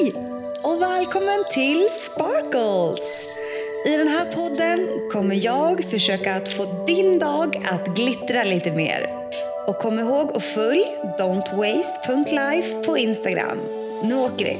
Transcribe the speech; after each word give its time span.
Hej 0.00 0.12
och 0.62 0.82
välkommen 0.82 1.44
till 1.52 1.88
Sparkles! 2.00 3.00
I 3.86 3.96
den 3.96 4.08
här 4.08 4.34
podden 4.34 4.88
kommer 5.12 5.44
jag 5.44 5.84
försöka 5.90 6.34
att 6.34 6.52
få 6.52 6.84
din 6.86 7.18
dag 7.18 7.56
att 7.70 7.86
glittra 7.96 8.44
lite 8.44 8.72
mer. 8.72 9.06
Och 9.66 9.78
kom 9.78 9.98
ihåg 9.98 10.36
att 10.36 10.42
följ 10.42 10.84
don'twaste.life 11.18 12.84
på 12.84 12.98
Instagram. 12.98 13.58
Nu 14.04 14.14
åker 14.14 14.44
vi! 14.44 14.56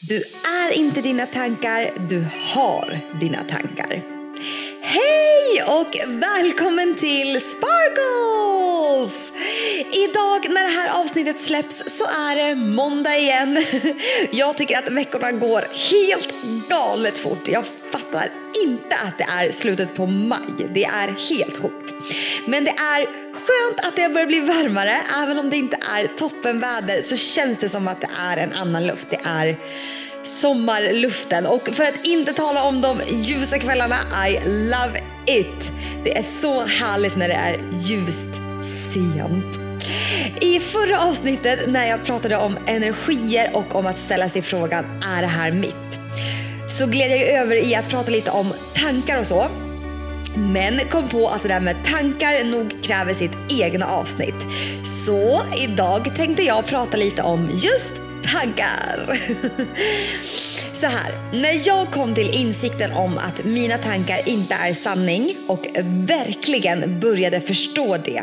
Du 0.00 0.16
är 0.64 0.72
inte 0.72 1.02
dina 1.02 1.26
tankar, 1.26 1.92
du 2.08 2.26
har 2.54 3.00
dina 3.20 3.38
tankar. 3.50 4.02
Hej 4.82 5.62
och 5.66 5.96
välkommen 6.20 6.94
till 6.94 7.40
Sparkles! 7.40 9.25
Avsnittet 11.26 11.46
släpps 11.46 11.98
så 11.98 12.04
är 12.04 12.36
det 12.36 12.54
måndag 12.54 13.16
igen. 13.16 13.64
Jag 14.30 14.56
tycker 14.56 14.78
att 14.78 14.88
veckorna 14.88 15.32
går 15.32 15.68
helt 15.90 16.34
galet 16.68 17.18
fort. 17.18 17.48
Jag 17.48 17.64
fattar 17.90 18.30
inte 18.66 18.96
att 19.06 19.18
det 19.18 19.24
är 19.24 19.52
slutet 19.52 19.94
på 19.94 20.06
maj. 20.06 20.68
Det 20.74 20.84
är 20.84 21.06
helt 21.06 21.56
sjukt. 21.56 21.94
Men 22.46 22.64
det 22.64 22.70
är 22.70 23.06
skönt 23.32 23.86
att 23.86 23.96
det 23.96 24.08
börjar 24.08 24.26
bli 24.26 24.40
varmare. 24.40 24.96
Även 25.22 25.38
om 25.38 25.50
det 25.50 25.56
inte 25.56 25.78
är 25.96 26.06
toppenväder 26.06 27.02
så 27.02 27.16
känns 27.16 27.58
det 27.58 27.68
som 27.68 27.88
att 27.88 28.00
det 28.00 28.10
är 28.18 28.36
en 28.36 28.52
annan 28.52 28.86
luft. 28.86 29.06
Det 29.10 29.20
är 29.24 29.56
sommarluften. 30.22 31.46
Och 31.46 31.68
för 31.68 31.84
att 31.84 32.06
inte 32.06 32.32
tala 32.32 32.62
om 32.62 32.80
de 32.80 33.00
ljusa 33.10 33.58
kvällarna, 33.58 33.96
I 34.28 34.40
love 34.44 35.02
it! 35.26 35.70
Det 36.04 36.18
är 36.18 36.24
så 36.40 36.60
härligt 36.60 37.16
när 37.16 37.28
det 37.28 37.34
är 37.34 37.60
ljust 37.82 38.40
sent. 38.92 39.65
I 40.40 40.60
förra 40.60 41.00
avsnittet 41.00 41.58
när 41.68 41.86
jag 41.86 42.04
pratade 42.04 42.36
om 42.36 42.58
energier 42.66 43.50
och 43.56 43.74
om 43.74 43.86
att 43.86 43.98
ställa 43.98 44.28
sig 44.28 44.42
frågan, 44.42 44.84
är 45.16 45.22
det 45.22 45.28
här 45.28 45.50
mitt? 45.50 46.00
Så 46.68 46.86
gled 46.86 47.10
jag 47.10 47.28
över 47.28 47.56
i 47.56 47.74
att 47.74 47.88
prata 47.88 48.10
lite 48.10 48.30
om 48.30 48.52
tankar 48.74 49.20
och 49.20 49.26
så. 49.26 49.46
Men 50.36 50.78
kom 50.90 51.08
på 51.08 51.28
att 51.28 51.42
det 51.42 51.48
där 51.48 51.60
med 51.60 51.76
tankar 51.84 52.44
nog 52.44 52.82
kräver 52.82 53.14
sitt 53.14 53.36
egna 53.60 53.86
avsnitt. 53.86 54.46
Så 55.06 55.42
idag 55.58 56.16
tänkte 56.16 56.42
jag 56.42 56.66
prata 56.66 56.96
lite 56.96 57.22
om 57.22 57.50
just 57.52 57.92
tankar. 58.32 59.20
Så 60.72 60.86
här, 60.86 61.12
när 61.32 61.68
jag 61.68 61.86
kom 61.86 62.14
till 62.14 62.34
insikten 62.34 62.92
om 62.92 63.18
att 63.18 63.44
mina 63.44 63.78
tankar 63.78 64.28
inte 64.28 64.54
är 64.54 64.74
sanning 64.74 65.36
och 65.46 65.66
verkligen 65.84 67.00
började 67.00 67.40
förstå 67.40 67.96
det 67.96 68.22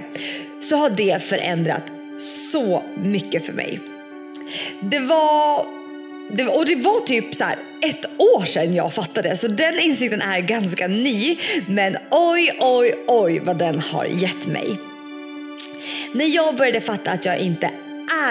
så 0.63 0.77
har 0.77 0.89
det 0.89 1.23
förändrat 1.23 1.83
så 2.17 2.83
mycket 2.95 3.45
för 3.45 3.53
mig. 3.53 3.79
Det 4.81 4.99
var, 4.99 5.65
det 6.31 6.43
var 6.43 6.57
och 6.57 6.65
det 6.65 6.75
var 6.75 7.05
typ 7.05 7.35
så 7.35 7.43
här 7.43 7.55
ett 7.81 8.05
år 8.17 8.45
sedan 8.45 8.75
jag 8.75 8.93
fattade 8.93 9.37
så 9.37 9.47
den 9.47 9.79
insikten 9.79 10.21
är 10.21 10.39
ganska 10.39 10.87
ny 10.87 11.37
men 11.67 11.97
oj 12.11 12.51
oj 12.59 12.95
oj 13.07 13.39
vad 13.39 13.57
den 13.57 13.79
har 13.79 14.05
gett 14.05 14.47
mig. 14.47 14.77
När 16.13 16.25
jag 16.25 16.55
började 16.55 16.81
fatta 16.81 17.11
att 17.11 17.25
jag 17.25 17.39
inte 17.39 17.69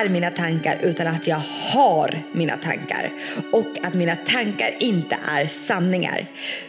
är 0.01 0.09
mina 0.09 0.31
tankar 0.31 0.79
utan 0.83 1.07
att 1.07 1.27
jag 1.27 1.41
har 1.73 2.23
mina 2.33 2.57
tankar 2.57 3.11
och 3.53 3.79
att 3.83 3.95
mina 3.95 4.17
tankar 4.17 4.75
inte 4.79 5.17
är 5.37 5.47
sanningar 5.47 6.27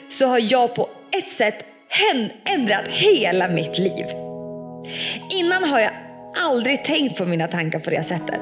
så 0.09 0.25
har 0.25 0.52
jag 0.52 0.75
på 0.75 0.89
ett 1.17 1.31
sätt 1.31 1.66
ändrat 2.45 2.88
hela 2.88 3.47
mitt 3.47 3.80
liv. 3.80 4.23
Innan 5.30 5.64
har 5.64 5.80
jag 5.80 5.92
aldrig 6.42 6.84
tänkt 6.84 7.17
på 7.17 7.26
mina 7.26 7.48
tankar 7.48 7.80
på 7.80 7.89
det 7.89 8.03
sättet. 8.03 8.39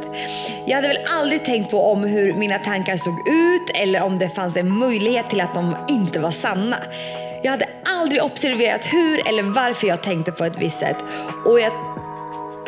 Jag 0.67 0.75
hade 0.75 0.87
väl 0.87 0.99
aldrig 1.19 1.45
tänkt 1.45 1.71
på 1.71 1.81
om 1.81 2.03
hur 2.03 2.33
mina 2.33 2.57
tankar 2.57 2.97
såg 2.97 3.13
ut 3.29 3.71
eller 3.75 4.01
om 4.01 4.19
det 4.19 4.29
fanns 4.29 4.57
en 4.57 4.77
möjlighet 4.77 5.29
till 5.29 5.41
att 5.41 5.53
de 5.53 5.75
inte 5.89 6.19
var 6.19 6.31
sanna. 6.31 6.77
Jag 7.43 7.51
hade 7.51 7.69
aldrig 7.99 8.23
observerat 8.23 8.85
hur 8.85 9.27
eller 9.27 9.43
varför 9.43 9.87
jag 9.87 10.03
tänkte 10.03 10.31
på 10.31 10.45
ett 10.45 10.57
visst 10.59 10.79
sätt 10.79 10.97
och 11.45 11.59
jag 11.59 11.71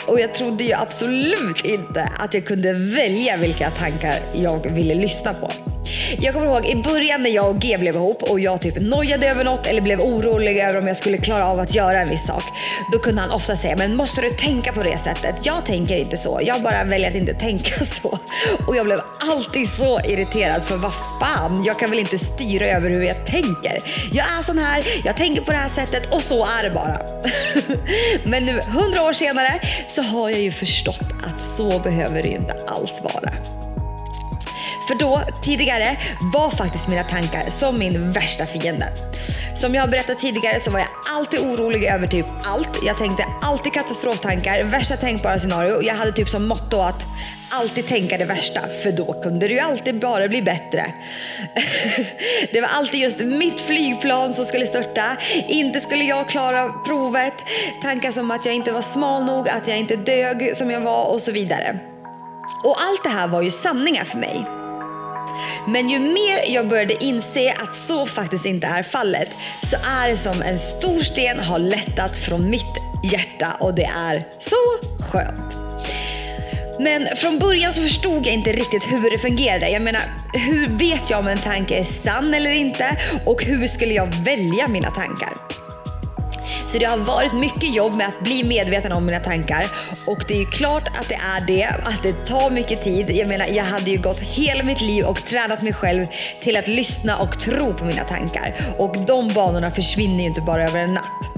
och 0.08 0.20
jag 0.20 0.34
trodde 0.34 0.64
ju 0.64 0.74
absolut 0.74 1.66
inte 1.66 2.10
att 2.20 2.34
jag 2.34 2.46
kunde 2.46 2.74
välja 2.74 3.38
vilka 3.38 3.70
tankar 3.70 4.16
jag 4.34 4.70
ville 4.72 4.94
lyssna 4.94 5.34
på. 5.34 5.73
Jag 6.20 6.34
kommer 6.34 6.48
ihåg 6.48 6.66
i 6.66 6.76
början 6.76 7.24
när 7.24 7.30
jag 7.30 7.50
och 7.50 7.60
G 7.60 7.78
blev 7.78 7.96
ihop 7.96 8.24
och 8.24 8.40
jag 8.40 8.62
typ 8.62 8.82
nojade 8.82 9.30
över 9.30 9.44
något 9.44 9.68
eller 9.68 9.82
blev 9.82 10.02
orolig 10.02 10.58
över 10.58 10.80
om 10.80 10.88
jag 10.88 10.98
skulle 10.98 11.18
klara 11.18 11.46
av 11.48 11.60
att 11.60 11.76
göra 11.76 12.02
en 12.02 12.10
viss 12.10 12.26
sak. 12.28 12.44
Då 12.92 13.00
kunde 13.00 13.22
han 13.22 13.32
ofta 13.32 13.58
säga, 13.58 13.76
men 13.76 13.96
måste 13.96 14.22
du 14.22 14.30
tänka 14.30 14.72
på 14.72 14.84
det 14.84 14.98
sättet? 14.98 15.36
Jag 15.44 15.66
tänker 15.66 15.98
inte 15.98 16.18
så. 16.18 16.40
Jag 16.44 16.62
bara 16.62 16.84
väljer 16.84 17.10
att 17.10 17.16
inte 17.16 17.34
tänka 17.34 17.86
så. 18.02 18.20
Och 18.68 18.76
jag 18.76 18.86
blev 18.86 19.00
alltid 19.32 19.70
så 19.70 20.00
irriterad 20.00 20.64
för 20.64 20.78
vad 20.78 20.94
fan, 21.20 21.64
jag 21.64 21.80
kan 21.80 21.90
väl 21.90 22.00
inte 22.00 22.18
styra 22.18 22.66
över 22.66 22.90
hur 22.90 23.02
jag 23.02 23.26
tänker. 23.26 23.80
Jag 24.12 24.26
är 24.40 24.44
sån 24.44 24.58
här, 24.58 24.86
jag 25.06 25.18
tänker 25.18 25.42
på 25.42 25.52
det 25.52 25.58
här 25.58 25.70
sättet 25.70 26.14
och 26.14 26.22
så 26.22 26.46
är 26.46 26.64
det 26.64 26.70
bara. 26.70 26.98
men 28.24 28.46
nu 28.46 28.62
hundra 28.62 29.02
år 29.02 29.14
senare 29.14 29.60
så 29.88 30.02
har 30.02 30.30
jag 30.30 30.40
ju 30.40 30.52
förstått 30.52 31.12
att 31.24 31.44
så 31.58 31.80
behöver 31.80 32.22
det 32.24 32.28
ju 32.28 32.36
inte 32.36 32.56
alls 32.68 33.02
vara. 33.04 33.63
För 34.94 35.00
då, 35.00 35.22
tidigare, 35.44 35.98
var 36.34 36.50
faktiskt 36.50 36.88
mina 36.88 37.04
tankar 37.04 37.50
som 37.50 37.80
min 37.80 38.12
värsta 38.12 38.46
fiende. 38.46 38.86
Som 39.56 39.76
jag 39.76 39.82
har 39.82 39.88
berättat 39.88 40.20
tidigare 40.20 40.60
så 40.60 40.72
var 40.72 40.80
jag 40.80 40.88
alltid 41.10 41.40
orolig 41.40 41.84
över 41.84 42.08
typ 42.08 42.26
allt. 42.46 42.80
Jag 42.86 42.98
tänkte 42.98 43.26
alltid 43.42 43.74
katastroftankar, 43.74 44.64
värsta 44.64 44.96
tänkbara 44.96 45.40
scenario. 45.40 45.82
Jag 45.82 45.96
hade 45.96 46.12
typ 46.12 46.30
som 46.30 46.48
motto 46.48 46.78
att 46.78 47.06
alltid 47.52 47.88
tänka 47.88 48.18
det 48.18 48.26
värsta, 48.26 48.62
för 48.84 48.92
då 48.92 49.22
kunde 49.22 49.48
det 49.48 49.54
ju 49.54 49.60
alltid 49.60 50.00
bara 50.00 50.28
bli 50.28 50.42
bättre. 50.42 50.86
det 52.52 52.62
var 52.62 52.70
alltid 52.70 53.00
just 53.00 53.20
mitt 53.20 53.62
flygplan 53.62 54.34
som 54.34 54.46
skulle 54.46 54.68
störta, 54.68 55.18
inte 55.48 55.80
skulle 55.80 56.04
jag 56.04 56.28
klara 56.28 56.70
provet, 56.70 57.44
tankar 57.82 58.12
som 58.12 58.32
att 58.32 58.46
jag 58.46 58.56
inte 58.56 58.72
var 58.72 58.82
smal 58.82 59.26
nog, 59.26 59.50
att 59.50 59.68
jag 59.68 59.78
inte 59.78 59.96
dög 59.96 60.58
som 60.58 60.72
jag 60.72 60.82
var 60.82 61.06
och 61.06 61.22
så 61.22 61.32
vidare. 61.32 61.80
Och 62.64 62.82
allt 62.82 63.04
det 63.04 63.10
här 63.10 63.28
var 63.28 63.42
ju 63.42 63.52
sanningar 63.52 64.04
för 64.04 64.18
mig. 64.18 64.63
Men 65.68 65.90
ju 65.90 66.00
mer 66.00 66.54
jag 66.54 66.70
började 66.70 67.04
inse 67.04 67.54
att 67.54 67.76
så 67.76 68.06
faktiskt 68.06 68.46
inte 68.46 68.68
är 68.68 68.84
fallet 68.84 69.30
så 69.62 69.76
är 69.76 70.10
det 70.10 70.18
som 70.18 70.42
en 70.42 70.60
stor 70.60 71.02
sten 71.02 71.40
har 71.40 71.60
lättat 71.60 72.18
från 72.18 72.50
mitt 72.50 72.76
hjärta 73.04 73.48
och 73.60 73.74
det 73.74 73.90
är 73.98 74.24
så 74.40 74.56
skönt. 75.04 75.58
Men 76.80 77.08
från 77.16 77.40
början 77.40 77.74
så 77.74 77.82
förstod 77.82 78.28
jag 78.28 78.34
inte 78.34 78.52
riktigt 78.52 78.84
hur 78.84 79.12
det 79.12 79.18
fungerade. 79.18 79.70
Jag 79.70 79.82
menar, 79.82 80.02
hur 80.34 80.68
vet 80.68 81.10
jag 81.10 81.20
om 81.20 81.28
en 81.28 81.38
tanke 81.38 81.76
är 81.76 81.84
sann 81.84 82.34
eller 82.34 82.52
inte? 82.52 82.98
Och 83.26 83.44
hur 83.44 83.68
skulle 83.68 83.94
jag 83.94 84.08
välja 84.08 84.68
mina 84.68 84.92
tankar? 84.92 85.43
Så 86.74 86.80
det 86.80 86.86
har 86.86 86.98
varit 86.98 87.34
mycket 87.34 87.76
jobb 87.76 87.94
med 87.96 88.08
att 88.08 88.20
bli 88.20 88.44
medveten 88.44 88.92
om 88.92 89.06
mina 89.06 89.20
tankar 89.20 89.68
och 90.08 90.24
det 90.28 90.34
är 90.34 90.40
ju 90.40 90.46
klart 90.46 90.88
att 90.88 91.10
det 91.10 91.16
är 91.16 91.48
det, 91.48 91.66
att 91.66 92.04
det 92.04 92.14
tar 92.26 92.50
mycket 92.50 92.84
tid. 92.84 93.10
Jag 93.10 93.28
menar, 93.28 93.46
jag 93.46 93.64
hade 93.64 93.92
ju 93.92 93.98
gått 93.98 94.20
hela 94.20 94.64
mitt 94.64 94.82
liv 94.82 95.06
och 95.06 95.26
tränat 95.26 95.62
mig 95.62 95.74
själv 95.74 96.06
till 96.42 96.58
att 96.58 96.68
lyssna 96.68 97.18
och 97.18 97.40
tro 97.40 97.74
på 97.74 97.86
mina 97.86 98.04
tankar 98.04 98.54
och 98.78 98.96
de 99.08 99.34
banorna 99.34 99.72
försvinner 99.72 100.20
ju 100.20 100.26
inte 100.26 100.42
bara 100.42 100.64
över 100.64 100.80
en 100.80 100.94
natt. 100.94 101.30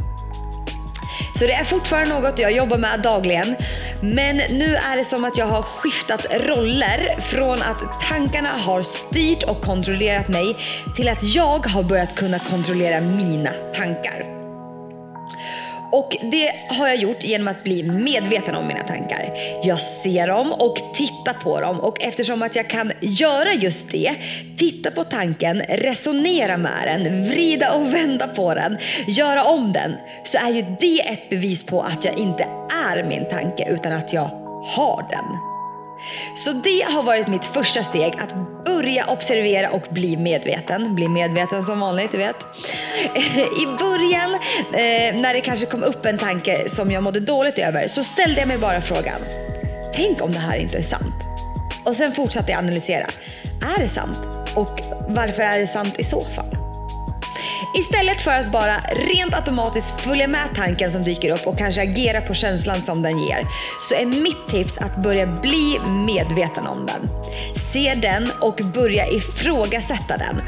Så 1.40 1.46
det 1.46 1.54
är 1.54 1.64
fortfarande 1.64 2.20
något 2.20 2.40
jag 2.40 2.52
jobbar 2.52 2.78
med 2.78 3.00
dagligen. 3.04 3.56
Men 4.02 4.38
nu 4.38 4.76
är 4.76 4.98
det 4.98 5.06
som 5.06 5.26
att 5.26 5.38
jag 5.38 5.46
har 5.46 5.62
skiftat 5.62 6.26
roller 6.32 7.20
från 7.20 7.62
att 7.62 8.02
tankarna 8.10 8.50
har 8.50 8.82
styrt 8.82 9.44
och 9.44 9.62
kontrollerat 9.62 10.28
mig 10.28 10.56
till 10.96 11.10
att 11.10 11.24
jag 11.24 11.66
har 11.66 11.84
börjat 11.84 12.16
kunna 12.16 12.40
kontrollera 12.40 13.02
mina 13.02 13.52
tankar. 13.74 14.35
Och 15.96 16.18
det 16.22 16.52
har 16.70 16.88
jag 16.88 16.96
gjort 16.96 17.24
genom 17.24 17.48
att 17.48 17.64
bli 17.64 17.84
medveten 17.84 18.56
om 18.56 18.68
mina 18.68 18.84
tankar. 18.84 19.34
Jag 19.64 19.80
ser 19.80 20.28
dem 20.28 20.52
och 20.52 20.76
tittar 20.94 21.34
på 21.44 21.62
dem 21.62 21.80
och 21.80 22.02
eftersom 22.02 22.42
att 22.42 22.56
jag 22.56 22.70
kan 22.70 22.92
göra 23.02 23.54
just 23.54 23.92
det, 23.92 24.16
titta 24.58 24.92
på 24.92 25.04
tanken, 25.04 25.62
resonera 25.70 26.58
med 26.58 26.84
den, 26.86 27.28
vrida 27.28 27.74
och 27.74 27.94
vända 27.94 28.28
på 28.28 28.54
den, 28.54 28.78
göra 29.08 29.44
om 29.44 29.72
den, 29.72 29.96
så 30.24 30.38
är 30.38 30.50
ju 30.50 30.66
det 30.80 31.00
ett 31.00 31.30
bevis 31.30 31.64
på 31.64 31.82
att 31.82 32.06
jag 32.06 32.18
inte 32.18 32.48
är 32.88 33.04
min 33.04 33.30
tanke 33.30 33.70
utan 33.70 33.94
att 33.94 34.14
jag 34.14 34.30
har 34.76 35.10
den. 35.10 35.55
Så 36.36 36.52
det 36.52 36.82
har 36.82 37.04
varit 37.04 37.28
mitt 37.28 37.46
första 37.46 37.84
steg, 37.84 38.14
att 38.20 38.66
börja 38.66 39.06
observera 39.06 39.70
och 39.70 39.88
bli 39.90 40.18
medveten. 40.18 40.96
Bli 40.96 41.08
medveten 41.08 41.66
som 41.66 41.80
vanligt, 41.80 42.12
du 42.12 42.18
vet. 42.18 42.36
Eh, 43.16 43.40
I 43.40 43.68
början, 43.80 44.34
eh, 44.74 45.22
när 45.22 45.34
det 45.34 45.42
kanske 45.42 45.66
kom 45.66 45.84
upp 45.84 46.06
en 46.06 46.18
tanke 46.18 46.70
som 46.70 46.92
jag 46.92 47.04
mådde 47.04 47.20
dåligt 47.20 47.60
över, 47.60 47.88
så 47.88 48.04
ställde 48.04 48.40
jag 48.40 48.48
mig 48.48 48.58
bara 48.58 48.82
frågan, 48.82 49.20
tänk 49.94 50.24
om 50.24 50.34
det 50.34 50.40
här 50.40 50.58
inte 50.58 50.78
är 50.78 50.84
sant? 50.84 51.16
Och 51.84 51.96
sen 51.96 52.12
fortsatte 52.12 52.52
jag 52.52 52.60
analysera, 52.60 53.06
är 53.78 53.82
det 53.84 53.90
sant? 53.90 54.18
Och 54.56 54.82
varför 55.08 55.44
är 55.44 55.60
det 55.60 55.68
sant 55.68 56.00
i 56.00 56.04
så 56.04 56.24
fall? 56.24 56.65
Istället 57.80 58.22
för 58.22 58.32
att 58.32 58.52
bara 58.52 58.76
rent 58.78 59.36
automatiskt 59.36 60.02
följa 60.02 60.28
med 60.28 60.50
tanken 60.56 60.92
som 60.92 61.04
dyker 61.04 61.30
upp 61.30 61.48
och 61.48 61.58
kanske 61.58 61.82
agera 61.82 62.22
på 62.22 62.34
känslan 62.34 62.82
som 62.82 63.02
den 63.02 63.20
ger 63.20 63.48
så 63.90 63.96
är 63.96 64.06
mitt 64.06 64.48
tips 64.48 64.78
att 64.78 64.98
börja 64.98 65.28
bli 65.28 65.80
medveten 66.06 66.68
om 66.68 66.86
den. 66.86 67.10
Se 67.74 67.96
den 67.96 68.32
och 68.42 68.60
börja 68.74 69.08
ifrågasätta 69.08 70.18
den 70.18 70.42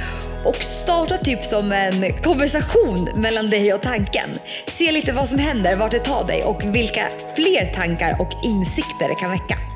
och 0.45 0.55
starta 0.55 1.17
typ 1.17 1.45
som 1.45 1.71
en 1.71 2.13
konversation 2.23 3.09
mellan 3.15 3.49
dig 3.49 3.73
och 3.73 3.81
tanken. 3.81 4.29
Se 4.67 4.91
lite 4.91 5.13
vad 5.13 5.29
som 5.29 5.39
händer, 5.39 5.75
vart 5.75 5.91
det 5.91 5.99
tar 5.99 6.27
dig 6.27 6.43
och 6.43 6.75
vilka 6.75 7.07
fler 7.35 7.73
tankar 7.73 8.21
och 8.21 8.31
insikter 8.43 9.07
det 9.09 9.15
kan 9.15 9.31
väcka. 9.31 9.66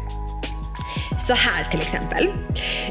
Så 1.27 1.33
här 1.33 1.63
till 1.71 1.81
exempel. 1.81 2.27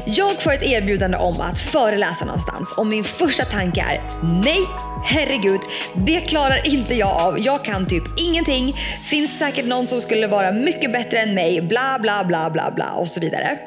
Jag 0.05 0.41
får 0.41 0.53
ett 0.53 0.63
erbjudande 0.63 1.17
om 1.17 1.41
att 1.41 1.61
föreläsa 1.61 2.25
någonstans 2.25 2.73
och 2.77 2.87
min 2.87 3.03
första 3.03 3.45
tanke 3.45 3.81
är 3.81 4.01
nej, 4.43 4.59
herregud, 5.05 5.61
det 5.93 6.19
klarar 6.19 6.67
inte 6.67 6.95
jag 6.95 7.21
av. 7.21 7.39
Jag 7.39 7.65
kan 7.65 7.85
typ 7.85 8.03
ingenting. 8.17 8.75
Finns 9.03 9.39
säkert 9.39 9.65
någon 9.65 9.87
som 9.87 10.01
skulle 10.01 10.27
vara 10.27 10.51
mycket 10.51 10.93
bättre 10.93 11.19
än 11.19 11.33
mig, 11.33 11.61
bla 11.61 11.97
bla 12.01 12.23
bla 12.23 12.49
bla 12.49 12.71
bla 12.71 12.91
och 12.97 13.07
så 13.07 13.19
vidare. 13.19 13.57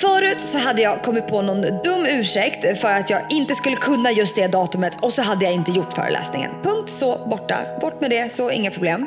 Förut 0.00 0.40
så 0.40 0.58
hade 0.58 0.82
jag 0.82 1.02
kommit 1.02 1.26
på 1.26 1.42
någon 1.42 1.60
dum 1.60 2.06
ursäkt 2.06 2.80
för 2.80 2.90
att 2.90 3.10
jag 3.10 3.20
inte 3.30 3.54
skulle 3.54 3.76
kunna 3.76 4.10
just 4.10 4.36
det 4.36 4.46
datumet 4.46 4.92
och 5.00 5.12
så 5.12 5.22
hade 5.22 5.44
jag 5.44 5.54
inte 5.54 5.70
gjort 5.70 5.92
föreläsningen. 5.92 6.50
Punkt 6.62 6.90
så 6.90 7.18
borta. 7.26 7.58
Bort 7.80 8.00
med 8.00 8.10
det 8.10 8.32
så 8.32 8.50
inga 8.50 8.70
problem. 8.70 9.06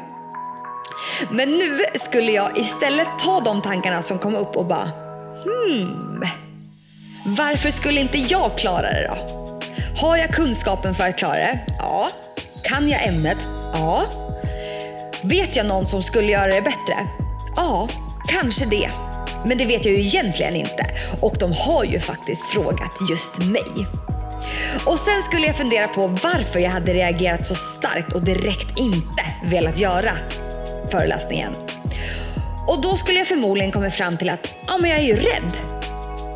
Men 1.32 1.52
nu 1.52 1.80
skulle 1.96 2.32
jag 2.32 2.58
istället 2.58 3.08
ta 3.20 3.40
de 3.40 3.62
tankarna 3.62 4.02
som 4.02 4.20
kom 4.20 4.36
upp 4.36 4.58
och 4.58 4.66
bara 4.66 4.92
hmm. 5.44 6.24
Varför 7.26 7.70
skulle 7.70 8.00
inte 8.00 8.18
jag 8.18 8.58
klara 8.58 8.82
det 8.82 9.08
då? 9.08 9.44
Har 10.02 10.18
jag 10.18 10.30
kunskapen 10.30 10.96
för 10.96 11.04
att 11.08 11.18
klara 11.18 11.34
det? 11.34 11.60
Ja. 11.80 12.10
Kan 12.64 12.90
jag 12.90 13.08
ämnet? 13.08 13.38
Ja. 13.74 14.06
Vet 15.24 15.56
jag 15.56 15.66
någon 15.66 15.88
som 15.88 16.04
skulle 16.04 16.32
göra 16.32 16.48
det 16.48 16.62
bättre? 16.62 17.08
Ja, 17.56 17.90
kanske 18.28 18.66
det. 18.66 18.90
Men 19.46 19.58
det 19.58 19.66
vet 19.66 19.86
jag 19.86 19.94
ju 19.94 20.02
egentligen 20.02 20.56
inte. 20.56 20.86
Och 21.22 21.36
de 21.40 21.52
har 21.52 21.84
ju 21.84 22.00
faktiskt 22.00 22.46
frågat 22.46 23.10
just 23.10 23.38
mig. 23.38 23.88
Och 24.86 25.00
sen 25.00 25.24
skulle 25.24 25.48
jag 25.48 25.56
fundera 25.56 25.88
på 25.88 26.08
varför 26.08 26.60
jag 26.60 26.70
hade 26.70 26.94
reagerat 26.94 27.46
så 27.46 27.56
starkt 27.56 28.14
och 28.14 28.22
direkt 28.22 28.78
inte 28.78 29.24
velat 29.46 29.80
göra 29.80 30.12
föreläsningen. 30.94 31.54
Och 32.68 32.82
då 32.82 32.96
skulle 32.96 33.20
jag 33.20 33.28
förmodligen 33.28 33.72
komma 33.72 33.92
fram 33.92 34.18
till 34.18 34.30
att 34.30 34.54
ja, 34.68 34.78
men 34.78 34.90
jag 34.90 35.00
är 35.00 35.04
ju 35.04 35.16
rädd. 35.16 35.52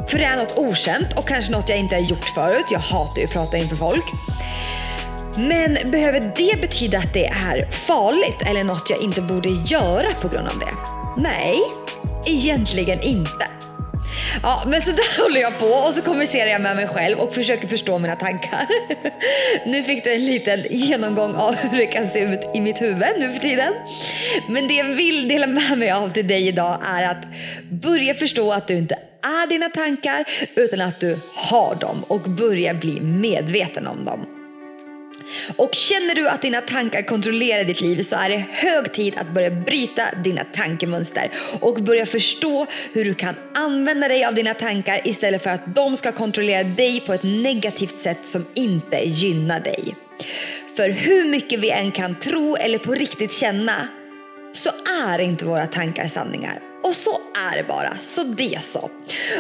För 0.10 0.18
det 0.18 0.26
är 0.26 0.36
något 0.36 0.58
okänt 0.58 1.18
och 1.18 1.28
kanske 1.28 1.52
något 1.52 1.70
jag 1.70 1.78
inte 1.78 1.96
har 1.96 2.02
gjort 2.02 2.26
förut. 2.36 2.66
Jag 2.72 2.80
hatar 2.80 3.18
ju 3.18 3.24
att 3.24 3.34
prata 3.34 3.58
inför 3.58 3.76
folk. 3.76 4.06
Men 5.38 5.92
behöver 5.92 6.20
det 6.20 6.62
betyda 6.62 6.98
att 6.98 7.14
det 7.14 7.26
är 7.26 7.70
farligt 7.72 8.42
eller 8.46 8.64
något 8.64 8.90
jag 8.90 9.02
inte 9.02 9.22
borde 9.22 9.50
göra 9.50 10.08
på 10.22 10.28
grund 10.28 10.48
av 10.48 10.60
det? 10.60 10.74
Nej, 11.22 11.60
egentligen 12.26 13.02
inte. 13.02 13.57
Ja, 14.44 14.64
men 14.68 14.82
så 14.82 14.92
där 14.92 15.22
håller 15.24 15.42
jag 15.42 15.60
på 15.60 15.66
och 15.66 15.94
så 15.94 16.02
konverserar 16.02 16.50
jag 16.50 16.62
med 16.62 16.76
mig 16.76 16.88
själv 16.88 17.20
och 17.20 17.34
försöker 17.34 17.68
förstå 17.68 18.00
mina 18.00 18.16
tankar. 18.16 18.68
Nu 19.66 19.84
fick 19.84 20.04
du 20.04 20.14
en 20.14 20.26
liten 20.26 20.64
genomgång 20.70 21.36
av 21.36 21.56
hur 21.56 21.78
det 21.78 21.86
kan 21.86 22.08
se 22.08 22.20
ut 22.20 22.50
i 22.56 22.62
mitt 22.62 22.82
huvud 22.82 23.08
nu 23.20 23.34
för 23.34 23.40
tiden. 23.40 23.74
Men 24.50 24.68
det 24.68 24.74
jag 24.74 24.86
vill 24.86 25.30
dela 25.30 25.48
med 25.48 25.78
mig 25.78 25.92
av 25.92 26.10
till 26.10 26.28
dig 26.28 26.48
idag 26.48 26.78
är 26.98 27.04
att 27.04 27.28
börja 27.70 28.14
förstå 28.14 28.52
att 28.52 28.68
du 28.68 28.78
inte 28.78 28.96
är 29.22 29.48
dina 29.50 29.70
tankar 29.70 30.26
utan 30.56 30.82
att 30.82 31.00
du 31.00 31.20
har 31.36 31.76
dem 31.76 32.04
och 32.08 32.22
börja 32.22 32.74
bli 32.74 33.00
medveten 33.02 33.88
om 33.88 34.06
dem. 34.06 34.37
Och 35.56 35.74
känner 35.74 36.16
du 36.16 36.28
att 36.28 36.42
dina 36.42 36.62
tankar 36.62 37.02
kontrollerar 37.02 37.64
ditt 37.64 37.82
liv 37.82 38.04
så 38.04 38.16
är 38.16 38.30
det 38.30 38.46
hög 38.50 38.94
tid 38.94 39.18
att 39.18 39.30
börja 39.30 39.52
bryta 39.52 40.04
dina 40.24 40.44
tankemönster 40.44 41.32
och 41.60 41.76
börja 41.84 42.06
förstå 42.06 42.66
hur 42.94 43.06
du 43.06 43.14
kan 43.14 43.36
använda 43.56 44.08
dig 44.08 44.26
av 44.26 44.34
dina 44.34 44.54
tankar 44.54 45.02
istället 45.04 45.44
för 45.44 45.50
att 45.50 45.76
de 45.76 45.98
ska 45.98 46.12
kontrollera 46.12 46.64
dig 46.64 47.00
på 47.00 47.14
ett 47.14 47.24
negativt 47.24 47.98
sätt 47.98 48.26
som 48.26 48.46
inte 48.54 48.98
gynnar 48.98 49.60
dig. 49.60 49.96
För 50.76 50.90
hur 50.90 51.26
mycket 51.26 51.60
vi 51.60 51.70
än 51.72 51.92
kan 51.92 52.16
tro 52.16 52.56
eller 52.56 52.78
på 52.78 52.92
riktigt 52.92 53.34
känna 53.34 53.74
så 54.54 54.70
är 55.06 55.20
inte 55.20 55.46
våra 55.46 55.68
tankar 55.68 56.08
sanningar. 56.08 56.60
Och 56.84 56.96
så 56.96 57.20
är 57.52 57.58
det 57.58 57.68
bara, 57.68 57.98
så 58.02 58.24
det 58.24 58.60
så. 58.64 58.90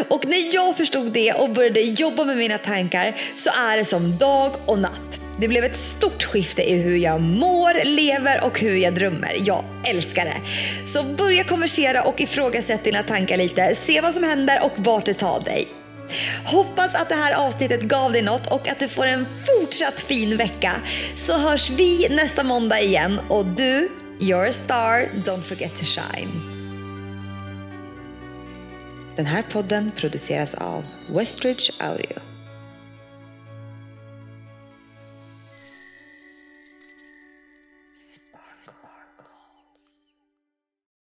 Och 0.09 0.25
när 0.25 0.53
jag 0.55 0.77
förstod 0.77 1.11
det 1.11 1.33
och 1.33 1.49
började 1.49 1.81
jobba 1.81 2.25
med 2.25 2.37
mina 2.37 2.57
tankar 2.57 3.15
så 3.35 3.49
är 3.49 3.77
det 3.77 3.85
som 3.85 4.17
dag 4.17 4.51
och 4.65 4.79
natt. 4.79 5.26
Det 5.39 5.47
blev 5.47 5.63
ett 5.63 5.75
stort 5.75 6.23
skifte 6.23 6.71
i 6.71 6.75
hur 6.75 6.97
jag 6.97 7.21
mår, 7.21 7.85
lever 7.85 8.43
och 8.43 8.59
hur 8.59 8.75
jag 8.75 8.95
drömmer. 8.95 9.37
Jag 9.45 9.63
älskar 9.83 10.25
det. 10.25 10.41
Så 10.87 11.03
börja 11.03 11.43
konversera 11.43 12.03
och 12.03 12.21
ifrågasätt 12.21 12.83
dina 12.83 13.03
tankar 13.03 13.37
lite. 13.37 13.75
Se 13.75 14.01
vad 14.01 14.13
som 14.13 14.23
händer 14.23 14.59
och 14.63 14.71
vart 14.75 15.05
det 15.05 15.13
tar 15.13 15.39
dig. 15.39 15.67
Hoppas 16.45 16.95
att 16.95 17.09
det 17.09 17.15
här 17.15 17.47
avsnittet 17.47 17.81
gav 17.81 18.11
dig 18.11 18.21
något 18.21 18.47
och 18.47 18.67
att 18.67 18.79
du 18.79 18.87
får 18.87 19.05
en 19.05 19.25
fortsatt 19.45 19.99
fin 19.99 20.37
vecka. 20.37 20.73
Så 21.15 21.37
hörs 21.37 21.69
vi 21.69 22.07
nästa 22.09 22.43
måndag 22.43 22.81
igen 22.81 23.19
och 23.29 23.45
du, 23.45 23.89
you're 24.19 24.49
a 24.49 24.53
star, 24.53 24.99
don't 24.99 25.47
forget 25.49 25.79
to 25.79 25.85
shine. 25.85 26.57
Den 29.15 29.25
här 29.25 29.43
podden 29.53 29.91
produceras 29.91 30.53
av 30.53 30.83
Westridge 31.17 31.71
Audio. 31.79 32.36